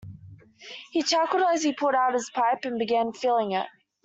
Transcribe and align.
He 0.89 1.03
chuckled 1.03 1.43
as 1.53 1.61
he 1.61 1.73
pulled 1.73 1.93
out 1.93 2.13
his 2.15 2.31
pipe 2.31 2.65
and 2.65 2.79
began 2.79 3.13
filling 3.13 3.51
it. 3.51 3.67